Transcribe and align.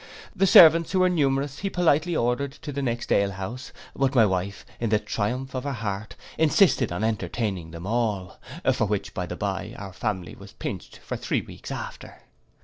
The 0.35 0.47
servants, 0.47 0.91
who 0.93 0.99
were 1.01 1.09
numerous, 1.11 1.59
he 1.59 1.69
politely 1.69 2.15
ordered 2.15 2.53
to 2.63 2.71
the 2.71 2.81
next 2.81 3.11
ale 3.11 3.29
house: 3.33 3.71
but 3.95 4.15
my 4.15 4.25
wife, 4.25 4.65
in 4.79 4.89
the 4.89 4.97
triumph 4.97 5.53
of 5.53 5.63
her 5.63 5.73
heart, 5.73 6.15
insisted 6.39 6.91
on 6.91 7.03
entertaining 7.03 7.69
them 7.69 7.85
all; 7.85 8.39
for 8.73 8.87
which, 8.87 9.13
by 9.13 9.27
the 9.27 9.35
bye, 9.35 9.75
our 9.77 9.93
family 9.93 10.33
was 10.33 10.53
pinched 10.53 10.97
for 10.97 11.15
three 11.17 11.41
weeks 11.41 11.69
after. 11.69 12.21